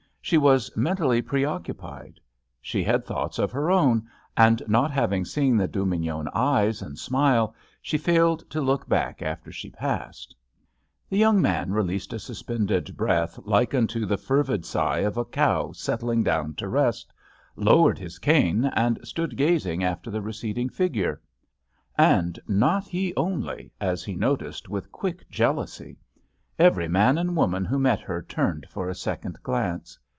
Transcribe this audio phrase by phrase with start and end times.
[0.23, 2.19] She was mentally preoccupied.
[2.61, 7.55] She had thoughts of her own and not having seen the Dubignon eyes and smile
[7.81, 10.29] she failed to look back after she passed.
[10.29, 15.17] JUST SWEETHEARTS The young man released a suspended breath like unto the fervid sigh of
[15.17, 17.11] a cow set tling down to rest,
[17.55, 21.19] lowered his cane and stood gazing after the receding figure.
[21.97, 25.97] And not he only, as he noticed with quick jealousy.
[26.59, 29.97] Every man and woman who met her turned for a second glance.